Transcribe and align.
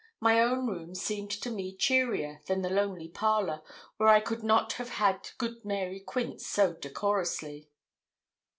My 0.19 0.39
own 0.41 0.65
room 0.65 0.95
seemed 0.95 1.29
to 1.29 1.51
me 1.51 1.75
cheerier 1.75 2.41
than 2.47 2.63
the 2.63 2.71
lonely 2.71 3.07
parlour, 3.07 3.61
where 3.97 4.09
I 4.09 4.19
could 4.19 4.41
not 4.41 4.73
have 4.73 4.89
had 4.89 5.29
good 5.37 5.63
Mary 5.63 5.99
Quince 5.99 6.47
so 6.47 6.73
decorously. 6.73 7.69